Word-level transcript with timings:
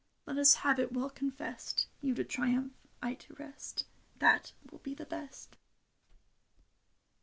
Let 0.25 0.39
us 0.39 0.55
have 0.55 0.79
it 0.79 0.91
well 0.93 1.11
confessed: 1.11 1.85
You 2.01 2.15
to 2.15 2.23
triumph, 2.23 2.73
I 3.03 3.13
to 3.13 3.35
rest. 3.35 3.85
That 4.17 4.51
will 4.71 4.79
be 4.79 4.95
the 4.95 5.05
best. 5.05 5.57